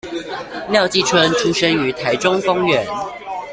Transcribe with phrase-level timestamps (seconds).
[0.67, 2.83] 廖繼春出生於台中豐原